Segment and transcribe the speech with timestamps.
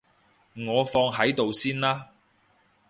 [0.65, 2.09] 我放喺度先啦